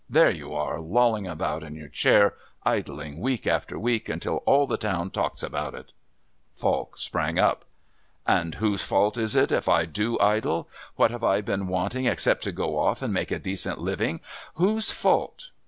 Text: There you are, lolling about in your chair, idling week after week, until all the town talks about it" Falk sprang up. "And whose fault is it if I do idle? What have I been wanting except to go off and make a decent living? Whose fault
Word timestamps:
There 0.09 0.31
you 0.31 0.55
are, 0.55 0.79
lolling 0.79 1.27
about 1.27 1.61
in 1.61 1.75
your 1.75 1.87
chair, 1.87 2.33
idling 2.63 3.19
week 3.19 3.45
after 3.45 3.77
week, 3.77 4.09
until 4.09 4.37
all 4.47 4.65
the 4.65 4.75
town 4.75 5.11
talks 5.11 5.43
about 5.43 5.75
it" 5.75 5.93
Falk 6.55 6.97
sprang 6.97 7.37
up. 7.37 7.65
"And 8.25 8.55
whose 8.55 8.81
fault 8.81 9.15
is 9.15 9.35
it 9.35 9.51
if 9.51 9.69
I 9.69 9.85
do 9.85 10.17
idle? 10.19 10.67
What 10.95 11.11
have 11.11 11.23
I 11.23 11.41
been 11.41 11.67
wanting 11.67 12.05
except 12.05 12.41
to 12.45 12.51
go 12.51 12.79
off 12.79 13.03
and 13.03 13.13
make 13.13 13.29
a 13.29 13.37
decent 13.37 13.77
living? 13.77 14.21
Whose 14.55 14.89
fault 14.89 15.51